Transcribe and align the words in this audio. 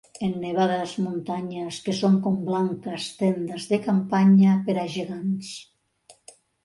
En 0.27 0.31
nevades 0.43 0.93
muntanyes 1.07 1.77
que 1.89 1.93
són 1.99 2.17
com 2.27 2.39
blanques 2.47 3.09
tendes 3.21 3.69
de 3.75 3.79
campanya 3.89 4.57
per 4.71 4.77
a 4.85 4.87
gegants. 4.95 5.53